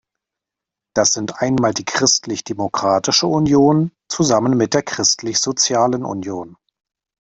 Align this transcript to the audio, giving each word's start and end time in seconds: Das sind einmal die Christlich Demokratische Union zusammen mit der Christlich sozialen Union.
Das 0.95 1.13
sind 1.13 1.43
einmal 1.43 1.75
die 1.75 1.85
Christlich 1.85 2.43
Demokratische 2.43 3.27
Union 3.27 3.91
zusammen 4.09 4.57
mit 4.57 4.73
der 4.73 4.81
Christlich 4.81 5.39
sozialen 5.39 6.03
Union. 6.05 6.57